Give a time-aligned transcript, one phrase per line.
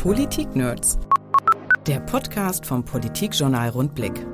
[0.00, 0.98] Politik-Nerds.
[1.86, 4.26] Der Podcast vom Politikjournal Rundblick.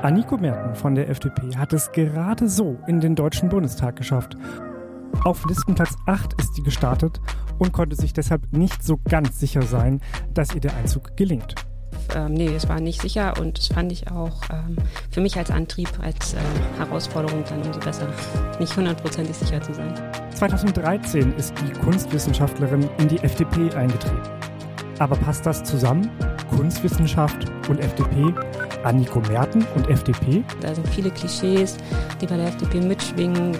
[0.00, 4.34] Anniko Merten von der FDP hat es gerade so in den Deutschen Bundestag geschafft.
[5.24, 7.20] Auf Listenplatz 8 ist sie gestartet
[7.58, 10.00] und konnte sich deshalb nicht so ganz sicher sein,
[10.32, 11.54] dass ihr der Einzug gelingt.
[12.14, 14.76] Ähm, nee, es war nicht sicher und das fand ich auch ähm,
[15.10, 16.38] für mich als Antrieb, als äh,
[16.78, 18.08] Herausforderung dann umso besser,
[18.58, 19.92] nicht hundertprozentig sicher zu sein.
[20.34, 24.41] 2013 ist die Kunstwissenschaftlerin in die FDP eingetreten.
[25.02, 26.08] Aber passt das zusammen?
[26.48, 28.32] Kunstwissenschaft und FDP?
[28.84, 30.44] Anniko Merten und FDP?
[30.60, 31.76] Da sind viele Klischees,
[32.20, 33.58] die bei der FDP mitschwingen,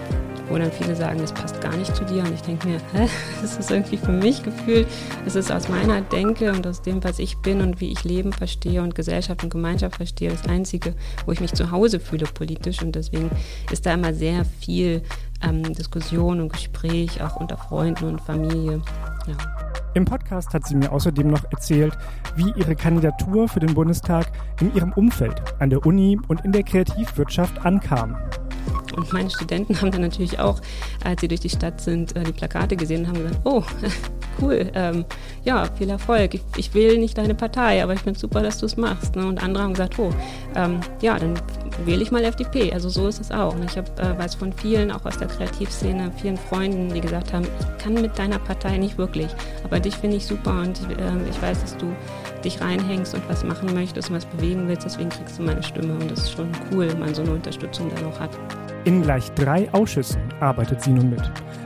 [0.48, 2.22] wo dann viele sagen, das passt gar nicht zu dir.
[2.22, 3.08] Und ich denke mir, hä,
[3.42, 4.86] das ist irgendwie für mich gefühlt,
[5.26, 8.32] es ist aus meiner Denke und aus dem, was ich bin und wie ich Leben
[8.32, 10.94] verstehe und Gesellschaft und Gemeinschaft verstehe, das Einzige,
[11.26, 12.82] wo ich mich zu Hause fühle politisch.
[12.82, 13.32] Und deswegen
[13.72, 15.02] ist da immer sehr viel
[15.42, 18.80] ähm, Diskussion und Gespräch, auch unter Freunden und Familie.
[19.26, 19.61] Ja.
[19.94, 21.98] Im Podcast hat sie mir außerdem noch erzählt,
[22.34, 26.62] wie ihre Kandidatur für den Bundestag in ihrem Umfeld, an der Uni und in der
[26.62, 28.16] Kreativwirtschaft ankam.
[28.96, 30.60] Und meine Studenten haben dann natürlich auch,
[31.04, 33.62] als sie durch die Stadt sind, äh, die Plakate gesehen und haben gesagt, oh,
[34.40, 35.04] cool, ähm,
[35.44, 36.34] ja, viel Erfolg.
[36.34, 39.16] Ich, ich, will nicht deine Partei, aber ich finde super, dass du es machst.
[39.16, 39.26] Ne?
[39.26, 40.10] Und andere haben gesagt, oh,
[40.54, 41.34] ähm, ja, dann
[41.84, 42.72] wähle ich mal FDP.
[42.72, 43.54] Also so ist es auch.
[43.54, 47.32] Und ich hab, äh, weiß von vielen, auch aus der Kreativszene, vielen Freunden, die gesagt
[47.32, 49.28] haben, ich kann mit deiner Partei nicht wirklich,
[49.64, 51.94] aber dich finde ich super und äh, ich weiß, dass du
[52.44, 55.94] dich reinhängst und was machen möchtest und was bewegen willst, deswegen kriegst du meine Stimme
[55.94, 58.30] und das ist schon cool, wenn man so eine Unterstützung dann auch hat.
[58.84, 61.22] In gleich drei Ausschüssen arbeitet sie nun mit.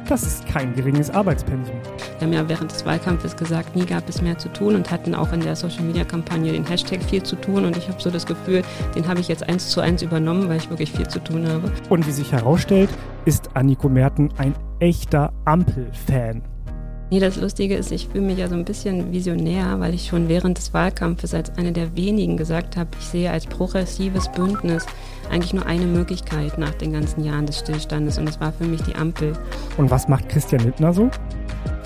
[0.06, 1.74] Das ist kein geringes Arbeitspensum.
[2.18, 5.14] Wir haben ja während des Wahlkampfes gesagt, nie gab es mehr zu tun und hatten
[5.14, 7.64] auch in der Social-Media-Kampagne den Hashtag viel zu tun.
[7.64, 8.62] Und ich habe so das Gefühl,
[8.94, 11.72] den habe ich jetzt eins zu eins übernommen, weil ich wirklich viel zu tun habe.
[11.88, 12.90] Und wie sich herausstellt,
[13.24, 16.42] ist Anniko Merten ein echter Ampel-Fan.
[17.08, 20.28] Nee, das Lustige ist, ich fühle mich ja so ein bisschen visionär, weil ich schon
[20.28, 24.84] während des Wahlkampfes als eine der wenigen gesagt habe, ich sehe als progressives Bündnis
[25.30, 28.82] eigentlich nur eine Möglichkeit nach den ganzen Jahren des Stillstandes und das war für mich
[28.82, 29.32] die Ampel.
[29.76, 31.10] Und was macht Christian Littner so?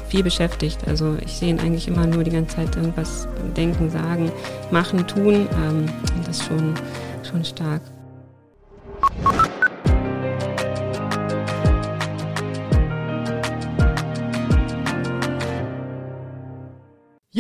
[0.09, 0.87] Viel beschäftigt.
[0.89, 4.33] Also ich sehe ihn eigentlich immer nur die ganze Zeit irgendwas denken, sagen,
[4.71, 5.47] machen, tun.
[5.65, 5.87] Ähm,
[6.27, 6.75] das ist schon,
[7.23, 7.81] schon stark.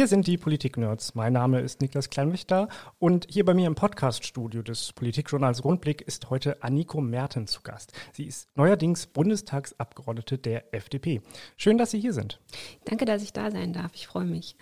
[0.00, 1.14] Hier sind die Politik-Nerds.
[1.14, 6.30] Mein Name ist Niklas Kleinwächter und hier bei mir im Podcaststudio des Politikjournals Rundblick ist
[6.30, 7.92] heute Anniko Merten zu Gast.
[8.14, 11.20] Sie ist neuerdings Bundestagsabgeordnete der FDP.
[11.58, 12.40] Schön, dass Sie hier sind.
[12.86, 13.90] Danke, dass ich da sein darf.
[13.94, 14.56] Ich freue mich.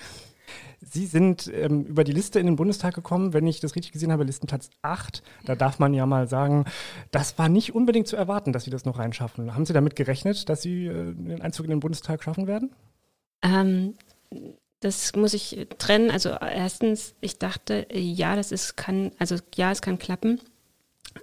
[0.81, 4.11] Sie sind ähm, über die Liste in den Bundestag gekommen, wenn ich das richtig gesehen
[4.11, 5.23] habe, Listenplatz 8.
[5.45, 6.65] Da darf man ja mal sagen,
[7.13, 9.55] das war nicht unbedingt zu erwarten, dass Sie das noch reinschaffen.
[9.55, 12.73] Haben Sie damit gerechnet, dass Sie äh, den Einzug in den Bundestag schaffen werden?
[13.41, 13.95] Ähm,
[14.81, 16.11] das muss ich trennen.
[16.11, 20.41] Also erstens, ich dachte, ja, das ist kann, also ja, es kann klappen.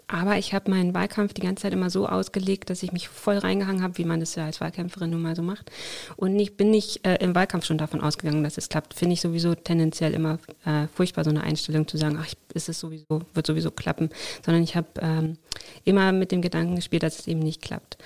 [0.07, 3.37] Aber ich habe meinen Wahlkampf die ganze Zeit immer so ausgelegt, dass ich mich voll
[3.37, 5.71] reingehangen habe, wie man das ja als Wahlkämpferin nun mal so macht.
[6.15, 8.93] Und ich bin nicht äh, im Wahlkampf schon davon ausgegangen, dass es klappt.
[8.93, 12.79] Finde ich sowieso tendenziell immer äh, furchtbar, so eine Einstellung zu sagen, ach, ist es
[12.79, 14.09] sowieso, wird sowieso klappen.
[14.45, 15.37] Sondern ich habe ähm,
[15.85, 17.97] immer mit dem Gedanken gespielt, dass es eben nicht klappt.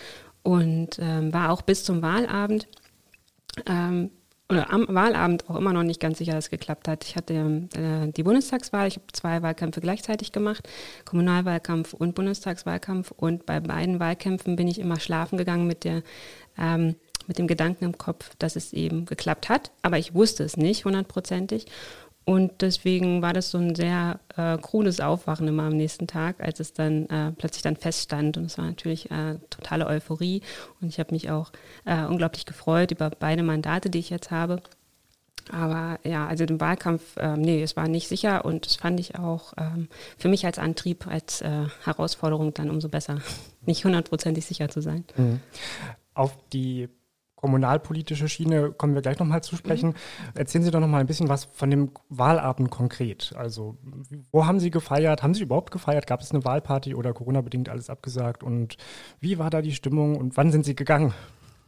[0.44, 2.68] Und ähm, war auch bis zum Wahlabend
[3.66, 4.12] ähm,
[4.50, 7.06] oder am Wahlabend auch immer noch nicht ganz sicher, dass es geklappt hat.
[7.06, 10.68] Ich hatte äh, die Bundestagswahl, ich habe zwei Wahlkämpfe gleichzeitig gemacht,
[11.06, 13.12] Kommunalwahlkampf und Bundestagswahlkampf.
[13.12, 16.02] Und bei beiden Wahlkämpfen bin ich immer schlafen gegangen mit der
[16.58, 16.96] ähm,
[17.28, 19.72] mit dem Gedanken im Kopf, dass es eben geklappt hat.
[19.84, 21.68] Aber ich wusste es nicht hundertprozentig.
[22.30, 26.60] Und deswegen war das so ein sehr äh, krudes Aufwachen immer am nächsten Tag, als
[26.60, 28.38] es dann äh, plötzlich dann feststand.
[28.38, 30.44] Und es war natürlich äh, totale Euphorie.
[30.80, 31.52] Und ich habe mich auch
[31.86, 34.62] äh, unglaublich gefreut über beide Mandate, die ich jetzt habe.
[35.52, 39.18] Aber ja, also den Wahlkampf, ähm, nee, es war nicht sicher und das fand ich
[39.18, 39.88] auch ähm,
[40.20, 43.22] für mich als Antrieb, als äh, Herausforderung dann umso besser,
[43.66, 45.04] nicht hundertprozentig sicher zu sein.
[45.18, 45.40] Mhm.
[46.14, 46.90] Auf die
[47.40, 49.90] kommunalpolitische Schiene kommen wir gleich nochmal zu sprechen.
[49.90, 49.96] Mhm.
[50.36, 53.34] Erzählen Sie doch nochmal ein bisschen was von dem Wahlabend konkret.
[53.38, 53.78] Also,
[54.32, 55.24] wo haben Sie gefeiert?
[55.24, 56.06] Haben Sie überhaupt gefeiert?
[56.06, 58.44] Gab es eine Wahlparty oder Corona-bedingt alles abgesagt?
[58.44, 58.76] Und
[59.22, 61.14] wie war da die Stimmung und wann sind Sie gegangen?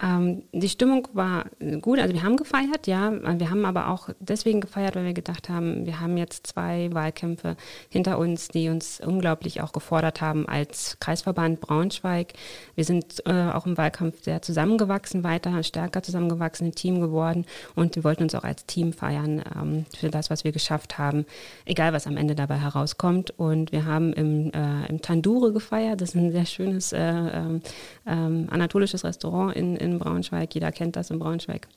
[0.01, 1.45] Ähm, die Stimmung war
[1.81, 3.12] gut, also wir haben gefeiert, ja.
[3.12, 7.56] Wir haben aber auch deswegen gefeiert, weil wir gedacht haben, wir haben jetzt zwei Wahlkämpfe
[7.89, 12.33] hinter uns, die uns unglaublich auch gefordert haben als Kreisverband Braunschweig.
[12.75, 17.45] Wir sind äh, auch im Wahlkampf sehr zusammengewachsen, weiter stärker zusammengewachsen, ein Team geworden
[17.75, 21.25] und wir wollten uns auch als Team feiern ähm, für das, was wir geschafft haben,
[21.65, 23.31] egal was am Ende dabei herauskommt.
[23.38, 27.62] Und wir haben im, äh, im Tandure gefeiert, das ist ein sehr schönes äh, ähm,
[28.07, 30.53] ähm anatolisches Restaurant in, in in Braunschweig.
[30.53, 31.67] Jeder kennt das in Braunschweig.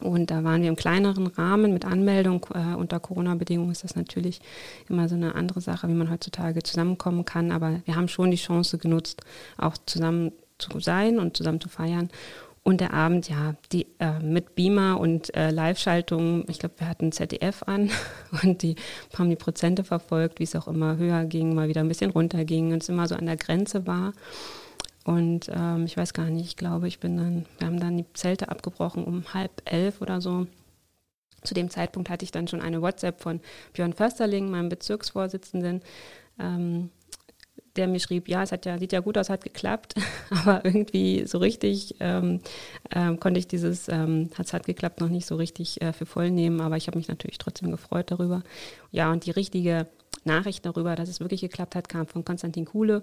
[0.00, 2.46] Und da waren wir im kleineren Rahmen mit Anmeldung.
[2.54, 4.40] Äh, unter Corona-Bedingungen ist das natürlich
[4.88, 7.52] immer so eine andere Sache, wie man heutzutage zusammenkommen kann.
[7.52, 9.22] Aber wir haben schon die Chance genutzt,
[9.58, 12.10] auch zusammen zu sein und zusammen zu feiern.
[12.62, 17.10] Und der Abend, ja, die äh, mit Beamer und äh, Live-Schaltung, ich glaube, wir hatten
[17.10, 17.90] ZDF an
[18.42, 18.76] und die
[19.18, 22.44] haben die Prozente verfolgt, wie es auch immer höher ging, mal wieder ein bisschen runter
[22.44, 24.12] ging und es immer so an der Grenze war.
[25.04, 28.12] Und ähm, ich weiß gar nicht, ich glaube, ich bin dann, wir haben dann die
[28.12, 30.46] Zelte abgebrochen um halb elf oder so.
[31.42, 33.40] Zu dem Zeitpunkt hatte ich dann schon eine WhatsApp von
[33.72, 35.80] Björn Försterling, meinem Bezirksvorsitzenden,
[36.38, 36.90] ähm,
[37.76, 39.94] der mir schrieb, ja, es hat ja, sieht ja gut aus, hat geklappt,
[40.30, 42.40] aber irgendwie so richtig ähm,
[42.94, 46.04] ähm, konnte ich dieses, ähm, hat es hat geklappt, noch nicht so richtig äh, für
[46.04, 48.42] voll nehmen, aber ich habe mich natürlich trotzdem gefreut darüber.
[48.90, 49.86] Ja, und die richtige
[50.24, 53.02] Nachricht darüber, dass es wirklich geklappt hat, kam von Konstantin Kuhle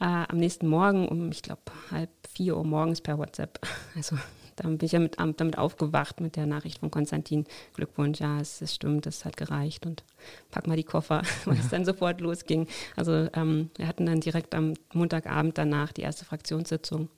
[0.00, 3.60] äh, am nächsten Morgen um, ich glaube, halb vier Uhr morgens per WhatsApp.
[3.96, 4.16] Also
[4.56, 7.44] dann bin ich ja mit, damit aufgewacht mit der Nachricht von Konstantin.
[7.74, 10.02] Glückwunsch, ja, es, es stimmt, es hat gereicht und
[10.50, 11.60] pack mal die Koffer, weil ja.
[11.60, 12.66] es dann sofort losging.
[12.96, 17.08] Also ähm, wir hatten dann direkt am Montagabend danach die erste Fraktionssitzung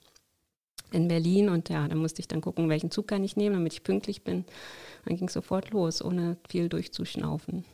[0.91, 3.73] in Berlin und ja, da musste ich dann gucken, welchen Zug kann ich nehmen, damit
[3.73, 4.45] ich pünktlich bin.
[5.05, 7.65] Dann ging es sofort los, ohne viel durchzuschnaufen.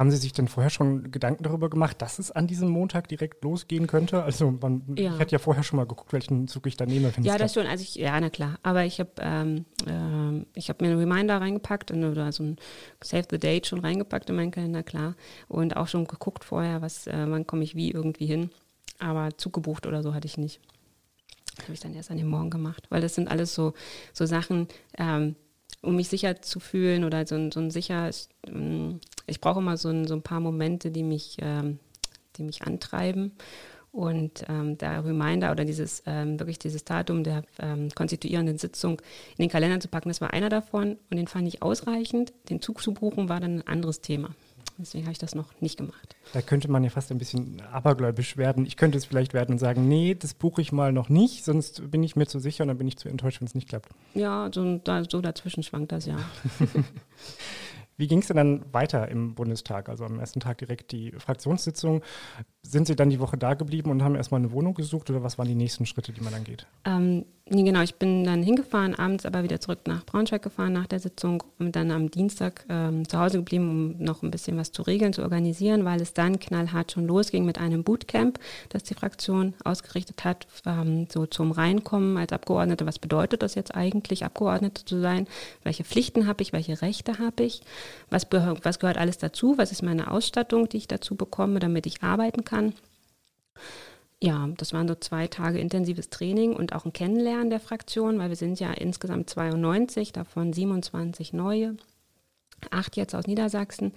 [0.00, 3.44] Haben Sie sich denn vorher schon Gedanken darüber gemacht, dass es an diesem Montag direkt
[3.44, 4.22] losgehen könnte?
[4.22, 5.12] Also man, ja.
[5.12, 7.12] ich hätte ja vorher schon mal geguckt, welchen Zug ich da nehme.
[7.20, 7.66] Ja, das schon.
[7.66, 8.58] Also ich, ja, na klar.
[8.62, 12.56] Aber ich habe ähm, äh, ich mir einen Reminder reingepackt und, oder so ein
[13.04, 15.16] Save the Date schon reingepackt in meinen Kalender, klar.
[15.48, 18.48] Und auch schon geguckt vorher, was, äh, wann komme ich wie irgendwie hin.
[19.00, 20.60] Aber Zug gebucht oder so hatte ich nicht.
[21.56, 22.86] Das habe ich dann erst an dem Morgen gemacht.
[22.88, 23.74] Weil das sind alles so,
[24.14, 25.36] so Sachen, ähm,
[25.82, 28.10] um mich sicher zu fühlen oder so ein, so ein sicher,
[28.46, 29.00] ähm,
[29.30, 31.78] ich brauche immer so ein, so ein paar Momente, die mich, ähm,
[32.36, 33.32] die mich antreiben.
[33.92, 39.00] Und ähm, der Reminder oder dieses ähm, wirklich dieses Datum der ähm, konstituierenden Sitzung
[39.36, 42.32] in den Kalender zu packen, das war einer davon und den fand ich ausreichend.
[42.50, 44.30] Den Zug zu buchen war dann ein anderes Thema.
[44.80, 46.16] Deswegen habe ich das noch nicht gemacht.
[46.32, 48.64] Da könnte man ja fast ein bisschen abergläubisch werden.
[48.64, 51.90] Ich könnte es vielleicht werden und sagen, nee, das buche ich mal noch nicht, sonst
[51.90, 53.90] bin ich mir zu sicher und dann bin ich zu enttäuscht, wenn es nicht klappt.
[54.14, 56.16] Ja, so, so dazwischen schwankt das ja.
[58.00, 59.90] Wie ging es denn dann weiter im Bundestag?
[59.90, 62.02] Also am ersten Tag direkt die Fraktionssitzung.
[62.62, 65.38] Sind Sie dann die Woche da geblieben und haben erstmal eine Wohnung gesucht oder was
[65.38, 66.66] waren die nächsten Schritte, die man dann geht?
[66.84, 70.86] Ähm, nee, genau, ich bin dann hingefahren, abends aber wieder zurück nach Braunschweig gefahren nach
[70.86, 74.72] der Sitzung und dann am Dienstag ähm, zu Hause geblieben, um noch ein bisschen was
[74.72, 78.94] zu regeln, zu organisieren, weil es dann knallhart schon losging mit einem Bootcamp, das die
[78.94, 82.86] Fraktion ausgerichtet hat, ähm, so zum Reinkommen als Abgeordnete.
[82.86, 85.26] Was bedeutet das jetzt eigentlich, Abgeordnete zu sein?
[85.64, 86.52] Welche Pflichten habe ich?
[86.52, 87.62] Welche Rechte habe ich?
[88.10, 89.56] Was, was gehört alles dazu?
[89.56, 92.49] Was ist meine Ausstattung, die ich dazu bekomme, damit ich arbeiten kann?
[94.22, 98.28] Ja, das waren so zwei Tage intensives Training und auch ein Kennenlernen der Fraktion, weil
[98.28, 101.76] wir sind ja insgesamt 92, davon 27 neue,
[102.70, 103.92] acht jetzt aus Niedersachsen,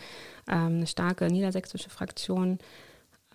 [0.48, 2.60] ähm, eine starke niedersächsische Fraktion.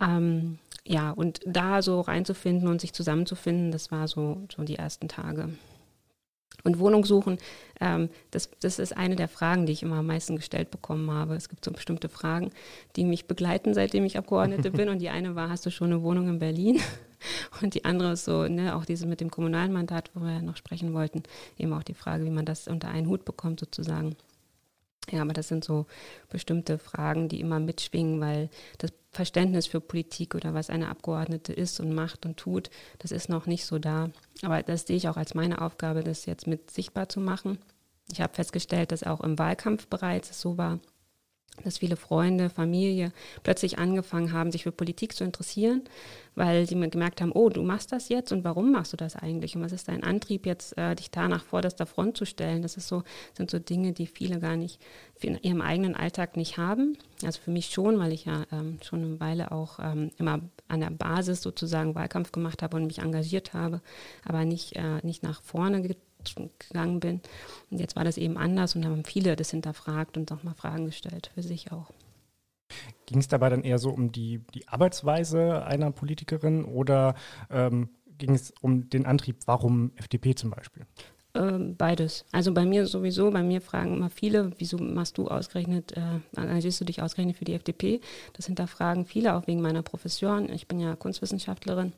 [0.01, 5.09] Ähm, ja, und da so reinzufinden und sich zusammenzufinden, das war so, so die ersten
[5.09, 5.51] Tage.
[6.65, 7.39] Und Wohnung suchen,
[7.81, 11.35] ähm, das, das ist eine der Fragen, die ich immer am meisten gestellt bekommen habe.
[11.35, 12.51] Es gibt so bestimmte Fragen,
[12.97, 14.89] die mich begleiten, seitdem ich Abgeordnete bin.
[14.89, 16.81] Und die eine war, hast du schon eine Wohnung in Berlin?
[17.63, 20.57] Und die andere ist so, ne, auch diese mit dem kommunalen Mandat, wo wir noch
[20.57, 21.23] sprechen wollten,
[21.57, 24.17] eben auch die Frage, wie man das unter einen Hut bekommt sozusagen.
[25.11, 25.87] Ja, aber das sind so
[26.29, 31.81] bestimmte Fragen, die immer mitschwingen, weil das Verständnis für Politik oder was eine Abgeordnete ist
[31.81, 34.11] und macht und tut, das ist noch nicht so da.
[34.43, 37.59] Aber das sehe ich auch als meine Aufgabe, das jetzt mit sichtbar zu machen.
[38.13, 40.81] Ich habe festgestellt, dass auch im Wahlkampf bereits so war,
[41.65, 43.13] dass viele Freunde, Familie
[43.43, 45.83] plötzlich angefangen haben, sich für Politik zu interessieren,
[46.35, 49.57] weil sie gemerkt haben, oh, du machst das jetzt und warum machst du das eigentlich?
[49.57, 52.63] Und was ist dein Antrieb, jetzt äh, dich da nach vorderster Front zu stellen?
[52.63, 53.03] Das ist so,
[53.37, 54.81] sind so Dinge, die viele gar nicht
[55.21, 56.97] in ihrem eigenen Alltag nicht haben.
[57.25, 60.81] Also für mich schon, weil ich ja ähm, schon eine Weile auch ähm, immer an
[60.81, 63.81] der Basis sozusagen Wahlkampf gemacht habe und mich engagiert habe,
[64.25, 65.83] aber nicht, äh, nicht nach vorne
[66.37, 67.21] gegangen bin.
[67.71, 70.87] Und jetzt war das eben anders und haben viele das hinterfragt und auch mal Fragen
[70.87, 71.91] gestellt für sich auch.
[73.07, 77.15] Ging es dabei dann eher so um die, die Arbeitsweise einer Politikerin oder
[77.51, 80.85] ähm, ging es um den Antrieb, warum FDP zum Beispiel?
[81.35, 82.25] Ähm, beides.
[82.33, 86.81] Also bei mir sowieso, bei mir fragen immer viele, wieso machst du ausgerechnet, äh, engagierst
[86.81, 88.01] du dich ausgerechnet für die FDP?
[88.33, 90.51] Das hinterfragen viele, auch wegen meiner Profession.
[90.51, 91.93] Ich bin ja Kunstwissenschaftlerin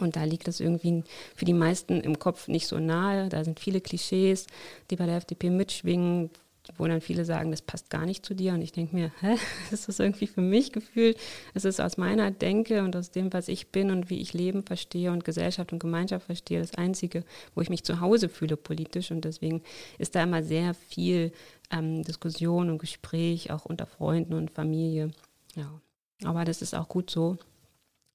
[0.00, 3.28] und da liegt es irgendwie für die meisten im Kopf nicht so nahe.
[3.28, 4.46] Da sind viele Klischees,
[4.90, 6.30] die bei der FDP mitschwingen.
[6.76, 8.52] wo dann viele sagen, das passt gar nicht zu dir.
[8.52, 9.36] Und ich denke mir, hä,
[9.72, 11.16] ist das irgendwie für mich gefühlt?
[11.54, 14.62] Es ist aus meiner Denke und aus dem, was ich bin und wie ich Leben
[14.62, 17.24] verstehe und Gesellschaft und Gemeinschaft verstehe, das Einzige,
[17.54, 19.10] wo ich mich zu Hause fühle politisch.
[19.10, 19.62] Und deswegen
[19.96, 21.32] ist da immer sehr viel
[21.70, 25.10] ähm, Diskussion und Gespräch, auch unter Freunden und Familie.
[25.56, 25.80] Ja,
[26.22, 27.38] aber das ist auch gut so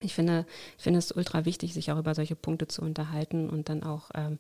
[0.04, 0.46] ich finde,
[0.78, 4.12] ich finde es ultra wichtig, sich auch über solche Punkte zu unterhalten und dann auch
[4.14, 4.40] ähm,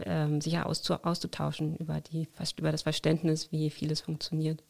[0.00, 4.62] ähm, sich auszutauschen über, die, über das Verständnis, wie vieles funktioniert.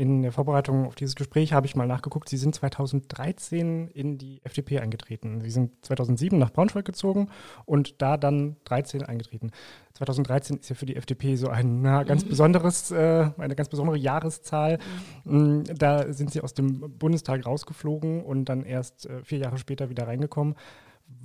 [0.00, 2.30] In der Vorbereitung auf dieses Gespräch habe ich mal nachgeguckt.
[2.30, 5.42] Sie sind 2013 in die FDP eingetreten.
[5.42, 7.28] Sie sind 2007 nach Braunschweig gezogen
[7.66, 9.50] und da dann 13 eingetreten.
[9.92, 12.30] 2013 ist ja für die FDP so ein na, ganz mhm.
[12.30, 14.78] besonderes, äh, eine ganz besondere Jahreszahl.
[15.24, 15.64] Mhm.
[15.76, 20.06] Da sind Sie aus dem Bundestag rausgeflogen und dann erst äh, vier Jahre später wieder
[20.06, 20.54] reingekommen.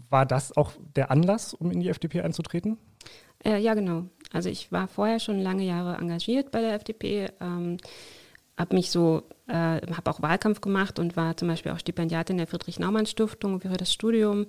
[0.10, 2.78] War das auch der Anlass, um in die FDP einzutreten?
[3.42, 4.04] Äh, ja, genau.
[4.34, 7.30] Also ich war vorher schon lange Jahre engagiert bei der FDP.
[7.40, 7.78] Ähm,
[8.58, 12.48] habe mich so, äh, habe auch Wahlkampf gemacht und war zum Beispiel auch Stipendiatin der
[12.48, 14.46] Friedrich-Naumann-Stiftung für das Studium.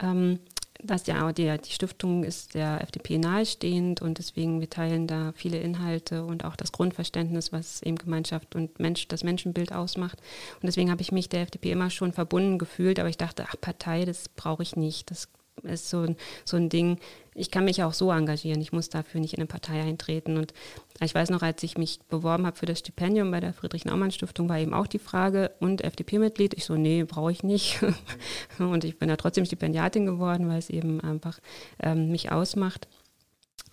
[0.00, 0.40] Ähm,
[0.82, 5.58] das ja, die, die Stiftung ist der FDP nahestehend und deswegen wir teilen da viele
[5.58, 10.18] Inhalte und auch das Grundverständnis, was eben Gemeinschaft und Mensch, das Menschenbild ausmacht.
[10.56, 13.56] Und deswegen habe ich mich der FDP immer schon verbunden gefühlt, aber ich dachte, ach,
[13.60, 15.10] Partei, das brauche ich nicht.
[15.10, 15.28] Das
[15.62, 16.98] ist so so ein Ding.
[17.34, 18.60] Ich kann mich auch so engagieren.
[18.60, 20.36] Ich muss dafür nicht in eine Partei eintreten.
[20.36, 20.54] Und
[21.00, 24.58] ich weiß noch, als ich mich beworben habe für das Stipendium bei der Friedrich-Naumann-Stiftung, war
[24.58, 26.54] eben auch die Frage, und FDP-Mitglied?
[26.54, 27.80] Ich so, nee, brauche ich nicht.
[28.58, 31.40] und ich bin da trotzdem Stipendiatin geworden, weil es eben einfach
[31.82, 32.86] ähm, mich ausmacht.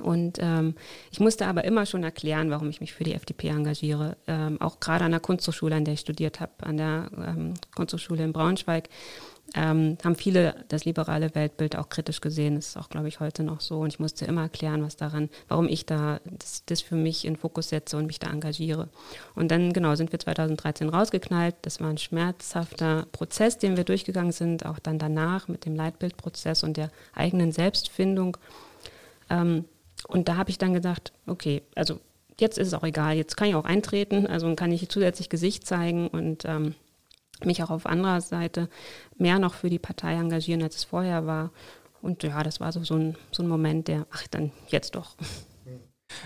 [0.01, 0.75] Und ähm,
[1.11, 4.17] ich musste aber immer schon erklären, warum ich mich für die FDP engagiere.
[4.27, 8.23] Ähm, auch gerade an der Kunsthochschule, an der ich studiert habe, an der ähm, Kunsthochschule
[8.23, 8.89] in Braunschweig
[9.53, 12.55] ähm, haben viele das liberale Weltbild auch kritisch gesehen.
[12.55, 13.79] Das ist auch, glaube ich, heute noch so.
[13.79, 17.35] Und ich musste immer erklären, was daran, warum ich da das, das, für mich in
[17.35, 18.87] Fokus setze und mich da engagiere.
[19.35, 21.55] Und dann, genau, sind wir 2013 rausgeknallt.
[21.63, 26.63] Das war ein schmerzhafter Prozess, den wir durchgegangen sind, auch dann danach mit dem Leitbildprozess
[26.63, 28.37] und der eigenen Selbstfindung.
[29.29, 29.65] Ähm,
[30.07, 31.99] und da habe ich dann gedacht, okay, also
[32.39, 35.67] jetzt ist es auch egal, jetzt kann ich auch eintreten, also kann ich zusätzlich Gesicht
[35.67, 36.73] zeigen und ähm,
[37.45, 38.69] mich auch auf anderer Seite
[39.17, 41.51] mehr noch für die Partei engagieren, als es vorher war.
[42.01, 45.15] Und ja, das war so, so, ein, so ein Moment, der, ach, dann jetzt doch.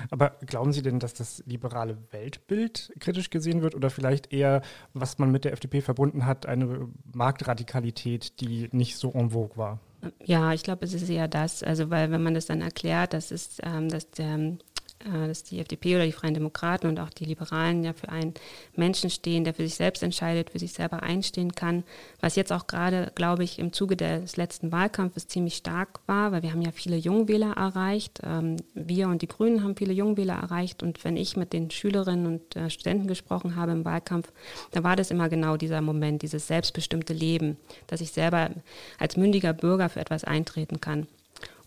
[0.10, 4.62] Aber glauben Sie denn, dass das liberale Weltbild kritisch gesehen wird oder vielleicht eher,
[4.93, 9.79] was man mit der FDP verbunden hat, eine Marktradikalität, die nicht so en vogue war?
[10.24, 11.63] Ja, ich glaube, es ist eher das.
[11.63, 14.57] Also, weil wenn man das dann erklärt, das ist, ähm, dass der
[15.05, 18.33] dass die FDP oder die Freien Demokraten und auch die Liberalen ja für einen
[18.75, 21.83] Menschen stehen, der für sich selbst entscheidet, für sich selber einstehen kann.
[22.21, 26.43] Was jetzt auch gerade, glaube ich, im Zuge des letzten Wahlkampfes ziemlich stark war, weil
[26.43, 28.21] wir haben ja viele Jungwähler erreicht.
[28.24, 30.83] Ähm, wir und die Grünen haben viele Jungwähler erreicht.
[30.83, 34.31] Und wenn ich mit den Schülerinnen und äh, Studenten gesprochen habe im Wahlkampf,
[34.71, 37.57] da war das immer genau dieser Moment, dieses selbstbestimmte Leben,
[37.88, 38.50] dass ich selber
[38.97, 41.07] als mündiger Bürger für etwas eintreten kann.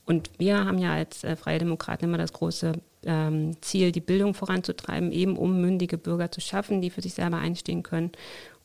[0.08, 2.72] Und wir haben ja als äh, Freie Demokraten immer das große
[3.04, 7.38] ähm, Ziel, die Bildung voranzutreiben, eben um mündige Bürger zu schaffen, die für sich selber
[7.38, 8.12] einstehen können.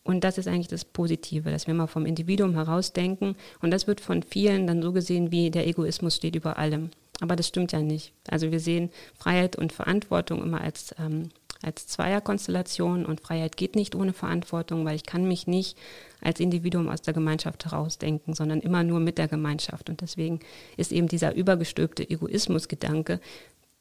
[0.04, 3.36] Und das ist eigentlich das Positive, dass wir mal vom Individuum herausdenken.
[3.62, 6.90] Und das wird von vielen dann so gesehen, wie der Egoismus steht über allem.
[7.22, 8.12] Aber das stimmt ja nicht.
[8.28, 11.30] Also wir sehen Freiheit und Verantwortung immer als ähm,
[11.64, 15.78] als Zweierkonstellation und Freiheit geht nicht ohne Verantwortung, weil ich kann mich nicht
[16.22, 19.90] als Individuum aus der Gemeinschaft herausdenken, sondern immer nur mit der Gemeinschaft.
[19.90, 20.40] Und deswegen
[20.78, 23.20] ist eben dieser übergestülpte Egoismusgedanke,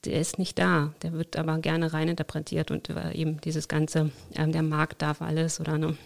[0.05, 0.93] der ist nicht da.
[1.03, 5.79] Der wird aber gerne reininterpretiert und eben dieses ganze, äh, der Markt darf alles oder
[5.79, 5.97] ne,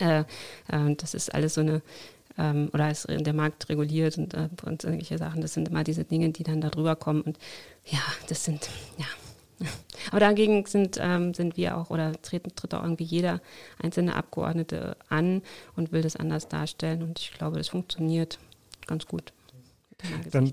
[0.00, 1.82] äh, äh, das ist alles so eine
[2.38, 5.40] ähm, oder ist der Markt reguliert und, äh, und solche Sachen.
[5.40, 7.22] Das sind immer diese Dinge, die dann da drüber kommen.
[7.22, 7.38] Und
[7.84, 8.68] ja, das sind,
[8.98, 9.06] ja,
[10.10, 13.40] aber dagegen sind, ähm, sind wir auch oder tritt, tritt auch irgendwie jeder
[13.82, 15.42] einzelne Abgeordnete an
[15.76, 17.02] und will das anders darstellen.
[17.02, 18.38] Und ich glaube, das funktioniert
[18.86, 19.32] ganz gut.
[20.30, 20.52] Dann,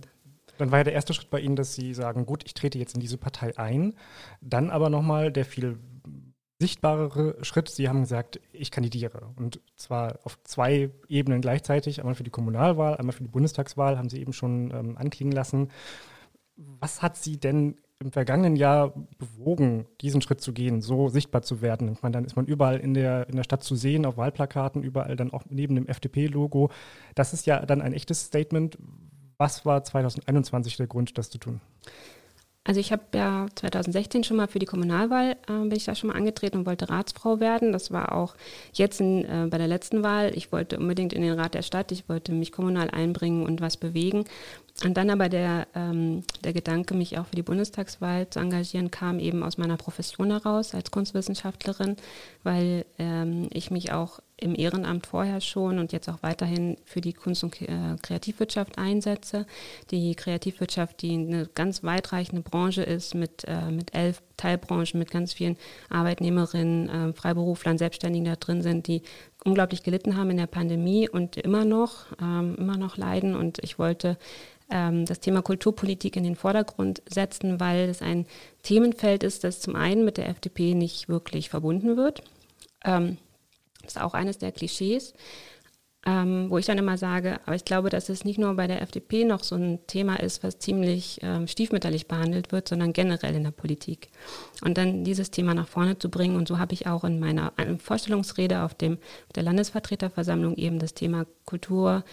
[0.63, 2.95] dann war ja der erste Schritt bei Ihnen, dass Sie sagen, gut, ich trete jetzt
[2.95, 3.95] in diese Partei ein.
[4.39, 5.77] Dann aber nochmal der viel
[6.57, 7.67] sichtbarere Schritt.
[7.67, 9.33] Sie haben gesagt, ich kandidiere.
[9.35, 11.99] Und zwar auf zwei Ebenen gleichzeitig.
[11.99, 15.69] Einmal für die Kommunalwahl, einmal für die Bundestagswahl, haben Sie eben schon ähm, anklingen lassen.
[16.55, 21.61] Was hat Sie denn im vergangenen Jahr bewogen, diesen Schritt zu gehen, so sichtbar zu
[21.61, 21.91] werden?
[21.91, 24.81] Ich meine, dann ist man überall in der, in der Stadt zu sehen, auf Wahlplakaten,
[24.81, 26.71] überall dann auch neben dem FDP-Logo.
[27.15, 28.77] Das ist ja dann ein echtes Statement.
[29.43, 31.59] Was war 2021 der Grund, das zu tun?
[32.63, 36.11] Also ich habe ja 2016 schon mal für die Kommunalwahl, äh, bin ich da schon
[36.11, 37.73] mal angetreten und wollte Ratsfrau werden.
[37.73, 38.35] Das war auch
[38.71, 40.31] jetzt in, äh, bei der letzten Wahl.
[40.33, 43.75] Ich wollte unbedingt in den Rat der Stadt, ich wollte mich kommunal einbringen und was
[43.75, 44.23] bewegen.
[44.83, 49.19] Und dann aber der, ähm, der Gedanke, mich auch für die Bundestagswahl zu engagieren, kam
[49.19, 51.95] eben aus meiner Profession heraus als Kunstwissenschaftlerin,
[52.41, 57.13] weil ähm, ich mich auch im Ehrenamt vorher schon und jetzt auch weiterhin für die
[57.13, 59.45] Kunst- und äh, Kreativwirtschaft einsetze.
[59.91, 65.33] Die Kreativwirtschaft, die eine ganz weitreichende Branche ist mit, äh, mit elf Teilbranchen, mit ganz
[65.33, 65.57] vielen
[65.89, 69.01] Arbeitnehmerinnen, äh, Freiberuflern, Selbstständigen da drin sind, die
[69.43, 73.35] unglaublich gelitten haben in der Pandemie und immer noch, ähm, immer noch leiden.
[73.35, 74.17] Und ich wollte
[74.69, 78.25] ähm, das Thema Kulturpolitik in den Vordergrund setzen, weil es ein
[78.63, 82.23] Themenfeld ist, das zum einen mit der FDP nicht wirklich verbunden wird.
[82.83, 83.17] Ähm,
[83.83, 85.13] das ist auch eines der Klischees,
[86.05, 88.81] ähm, wo ich dann immer sage, aber ich glaube, dass es nicht nur bei der
[88.81, 93.43] FDP noch so ein Thema ist, was ziemlich ähm, stiefmütterlich behandelt wird, sondern generell in
[93.43, 94.09] der Politik.
[94.63, 96.35] Und dann dieses Thema nach vorne zu bringen.
[96.35, 100.93] Und so habe ich auch in meiner Vorstellungsrede auf, dem, auf der Landesvertreterversammlung eben das
[100.93, 102.03] Thema Kultur,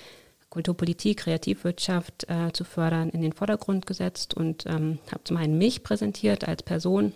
[0.50, 5.82] Kulturpolitik, Kreativwirtschaft äh, zu fördern, in den Vordergrund gesetzt und ähm, habe zum einen mich
[5.82, 7.12] präsentiert als Person,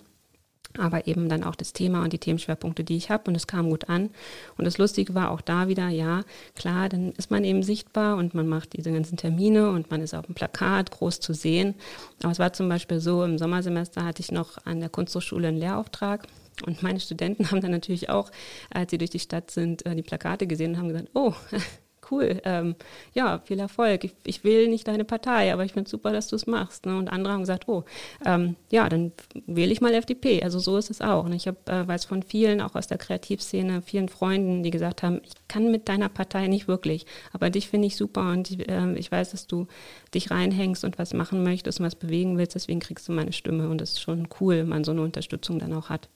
[0.78, 3.70] aber eben dann auch das Thema und die Themenschwerpunkte, die ich habe und es kam
[3.70, 4.10] gut an.
[4.56, 6.22] Und das Lustige war auch da wieder, ja,
[6.54, 10.14] klar, dann ist man eben sichtbar und man macht diese ganzen Termine und man ist
[10.14, 11.74] auf dem Plakat groß zu sehen.
[12.22, 15.58] Aber es war zum Beispiel so, im Sommersemester hatte ich noch an der Kunsthochschule einen
[15.58, 16.26] Lehrauftrag
[16.66, 18.30] und meine Studenten haben dann natürlich auch,
[18.70, 21.34] als sie durch die Stadt sind, äh, die Plakate gesehen und haben gesagt, oh,
[22.10, 22.74] cool, ähm,
[23.12, 24.04] ja, viel Erfolg.
[24.04, 26.86] Ich, ich, will nicht deine Partei, aber ich finde super, dass du es machst.
[26.86, 26.96] Ne?
[26.96, 27.84] Und andere haben gesagt, oh,
[28.24, 29.12] ähm, ja, dann
[29.46, 30.42] wähle ich mal FDP.
[30.42, 31.24] Also so ist es auch.
[31.24, 35.02] Und ich habe, äh, weiß von vielen, auch aus der Kreativszene, vielen Freunden, die gesagt
[35.02, 38.68] haben, ich kann mit deiner Partei nicht wirklich, aber dich finde ich super und ich,
[38.68, 39.66] äh, ich weiß, dass du
[40.14, 43.68] dich reinhängst und was machen möchtest und was bewegen willst, deswegen kriegst du meine Stimme.
[43.68, 46.08] Und das ist schon cool, wenn man so eine Unterstützung dann auch hat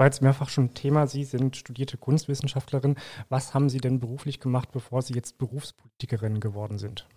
[0.00, 1.06] war jetzt mehrfach schon Thema.
[1.06, 2.96] Sie sind studierte Kunstwissenschaftlerin.
[3.28, 7.06] Was haben Sie denn beruflich gemacht, bevor Sie jetzt Berufspolitikerin geworden sind?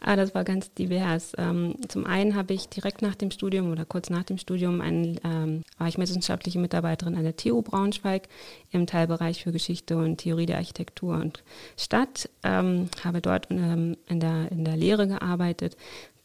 [0.00, 1.32] Ah, das war ganz divers.
[1.36, 5.18] Ähm, zum einen habe ich direkt nach dem Studium oder kurz nach dem Studium einen,
[5.24, 8.28] ähm, war ich wissenschaftliche Mitarbeiterin an der TU Braunschweig
[8.70, 11.42] im Teilbereich für Geschichte und Theorie der Architektur und
[11.76, 15.76] Stadt, ähm, habe dort ähm, in, der, in der Lehre gearbeitet,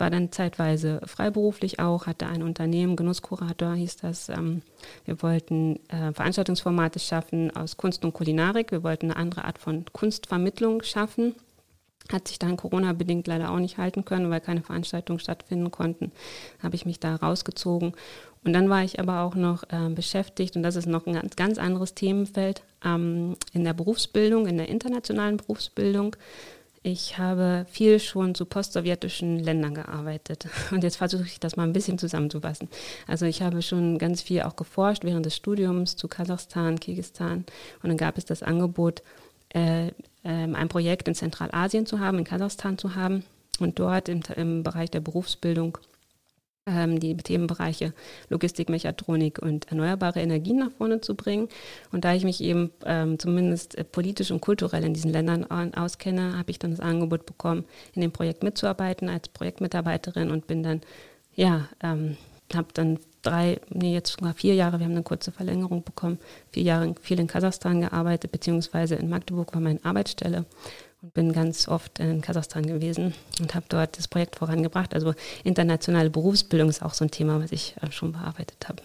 [0.04, 4.28] war dann zeitweise freiberuflich auch, hatte ein Unternehmen, Genusskurator hieß das.
[4.28, 4.62] Ähm,
[5.06, 8.74] wir wollten äh, Veranstaltungsformate schaffen aus Kunst und Kulinarik.
[8.74, 11.36] Wir wollten eine andere Art von Kunstvermittlung schaffen
[12.12, 16.12] hat sich dann Corona-bedingt leider auch nicht halten können, weil keine Veranstaltungen stattfinden konnten.
[16.62, 17.94] Habe ich mich da rausgezogen.
[18.44, 21.38] Und dann war ich aber auch noch äh, beschäftigt, und das ist noch ein ganz,
[21.38, 26.18] ganz anderes Themenfeld, ähm, in der Berufsbildung, in der internationalen Berufsbildung.
[26.86, 30.48] Ich habe viel schon zu postsowjetischen Ländern gearbeitet.
[30.72, 32.68] Und jetzt versuche ich das mal ein bisschen zusammenzufassen.
[33.08, 37.46] Also ich habe schon ganz viel auch geforscht während des Studiums zu Kasachstan, Kirgistan.
[37.82, 39.02] Und dann gab es das Angebot,
[39.50, 39.92] äh,
[40.26, 43.24] ähm, ein Projekt in Zentralasien zu haben, in Kasachstan zu haben
[43.60, 45.78] und dort im, im Bereich der Berufsbildung
[46.66, 47.94] die Themenbereiche
[48.30, 51.50] Logistik, Mechatronik und erneuerbare Energien nach vorne zu bringen.
[51.92, 56.38] Und da ich mich eben ähm, zumindest äh, politisch und kulturell in diesen Ländern auskenne,
[56.38, 60.82] habe ich dann das Angebot bekommen, in dem Projekt mitzuarbeiten als Projektmitarbeiterin und bin dann,
[61.36, 62.16] ja, ähm,
[62.54, 66.20] habe dann drei, nee, jetzt sogar vier Jahre, wir haben eine kurze Verlängerung bekommen,
[66.52, 70.46] vier Jahre viel in Kasachstan gearbeitet, beziehungsweise in Magdeburg war meine Arbeitsstelle
[71.04, 74.94] und bin ganz oft in Kasachstan gewesen und habe dort das Projekt vorangebracht.
[74.94, 75.14] Also
[75.44, 78.82] internationale Berufsbildung ist auch so ein Thema, was ich äh, schon bearbeitet habe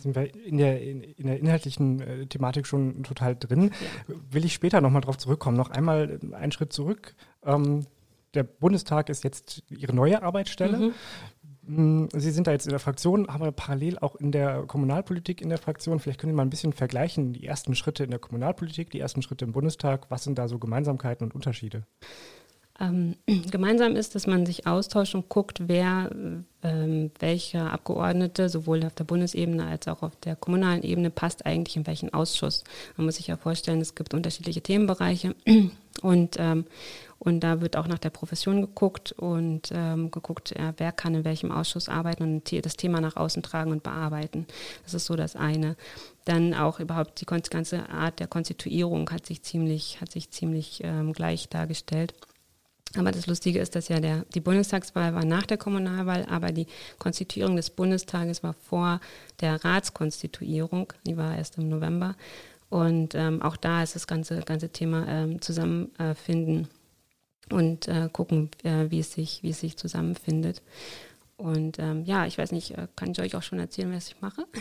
[0.00, 3.70] sind wir in der, in, in der inhaltlichen äh, Thematik schon total drin.
[4.08, 4.14] Ja.
[4.30, 5.58] Will ich später nochmal drauf zurückkommen.
[5.58, 7.14] Noch einmal äh, einen Schritt zurück.
[7.44, 7.86] Ähm,
[8.34, 10.78] der Bundestag ist jetzt Ihre neue Arbeitsstelle.
[10.78, 10.94] Mhm.
[11.74, 15.50] Hm, Sie sind da jetzt in der Fraktion, aber parallel auch in der Kommunalpolitik in
[15.50, 16.00] der Fraktion.
[16.00, 19.22] Vielleicht können Sie mal ein bisschen vergleichen, die ersten Schritte in der Kommunalpolitik, die ersten
[19.22, 20.10] Schritte im Bundestag.
[20.10, 21.84] Was sind da so Gemeinsamkeiten und Unterschiede?
[22.80, 23.14] Ähm,
[23.52, 26.10] gemeinsam ist, dass man sich austauscht und guckt, wer
[26.64, 31.76] ähm, welcher Abgeordnete sowohl auf der Bundesebene als auch auf der kommunalen Ebene passt eigentlich
[31.76, 32.64] in welchen Ausschuss.
[32.96, 35.36] Man muss sich ja vorstellen, es gibt unterschiedliche Themenbereiche
[36.02, 36.64] und, ähm,
[37.22, 41.24] und da wird auch nach der Profession geguckt und ähm, geguckt, ja, wer kann in
[41.24, 44.46] welchem Ausschuss arbeiten und das Thema nach außen tragen und bearbeiten.
[44.84, 45.76] Das ist so das eine.
[46.24, 51.12] Dann auch überhaupt die ganze Art der Konstituierung hat sich ziemlich, hat sich ziemlich ähm,
[51.12, 52.14] gleich dargestellt.
[52.96, 56.68] Aber das Lustige ist, dass ja der, die Bundestagswahl war nach der Kommunalwahl, aber die
[56.98, 58.98] Konstituierung des Bundestages war vor
[59.42, 60.94] der Ratskonstituierung.
[61.06, 62.16] Die war erst im November.
[62.70, 66.68] Und ähm, auch da ist das ganze, ganze Thema ähm, Zusammenfinden
[67.52, 70.62] und äh, gucken, äh, wie, es sich, wie es sich zusammenfindet.
[71.40, 74.20] Und ähm, ja, ich weiß nicht, äh, kann ich euch auch schon erzählen, was ich
[74.20, 74.44] mache?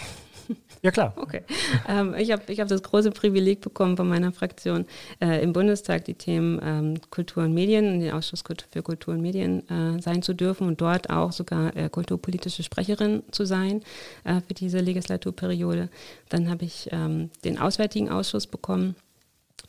[0.81, 1.13] Ja, klar.
[1.17, 1.43] Okay.
[1.87, 4.85] Ähm, ich habe ich hab das große Privileg bekommen von meiner Fraktion
[5.21, 9.21] äh, im Bundestag, die Themen ähm, Kultur und Medien, in den Ausschuss für Kultur und
[9.21, 13.83] Medien äh, sein zu dürfen und dort auch sogar äh, kulturpolitische Sprecherin zu sein
[14.23, 15.89] äh, für diese Legislaturperiode.
[16.29, 18.95] Dann habe ich ähm, den Auswärtigen Ausschuss bekommen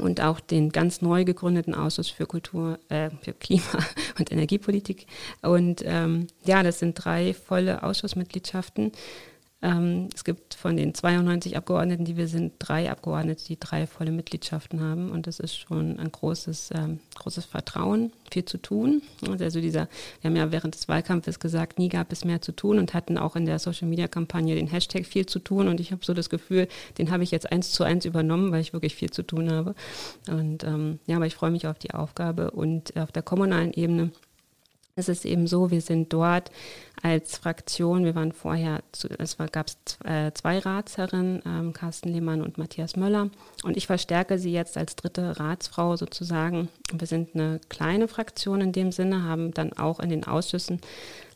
[0.01, 3.63] und auch den ganz neu gegründeten Ausschuss für Kultur, äh, für Klima
[4.19, 5.07] und Energiepolitik.
[5.43, 8.93] Und ähm, ja, das sind drei volle Ausschussmitgliedschaften.
[9.63, 14.11] Ähm, es gibt von den 92 Abgeordneten, die wir sind, drei Abgeordnete, die drei volle
[14.11, 15.11] Mitgliedschaften haben.
[15.11, 19.03] Und das ist schon ein großes, ähm, großes Vertrauen, viel zu tun.
[19.39, 19.89] Also dieser,
[20.21, 23.19] wir haben ja während des Wahlkampfes gesagt, nie gab es mehr zu tun und hatten
[23.19, 25.69] auch in der Social-Media-Kampagne den Hashtag viel zu tun.
[25.69, 28.63] Und ich habe so das Gefühl, den habe ich jetzt eins zu eins übernommen, weil
[28.63, 29.75] ich wirklich viel zu tun habe.
[30.29, 34.11] Und ähm, ja, aber ich freue mich auf die Aufgabe und auf der kommunalen Ebene
[35.01, 36.51] es ist eben so, wir sind dort
[37.03, 38.83] als Fraktion, wir waren vorher,
[39.19, 39.67] es gab
[40.05, 43.31] äh, zwei Ratsherren, ähm, Carsten Lehmann und Matthias Möller.
[43.65, 46.69] Und ich verstärke sie jetzt als dritte Ratsfrau sozusagen.
[46.93, 50.81] Wir sind eine kleine Fraktion in dem Sinne, haben dann auch in den Ausschüssen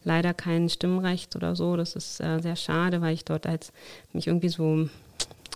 [0.05, 1.77] leider kein Stimmrecht oder so.
[1.77, 3.73] Das ist äh, sehr schade, weil ich dort als
[4.13, 4.89] mich irgendwie so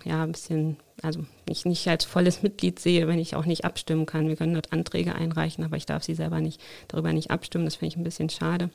[0.09, 4.07] ja, ein bisschen, also mich nicht als volles Mitglied sehe, wenn ich auch nicht abstimmen
[4.07, 4.27] kann.
[4.27, 7.67] Wir können dort Anträge einreichen, aber ich darf sie selber nicht, darüber nicht abstimmen.
[7.67, 8.71] Das finde ich ein bisschen schade.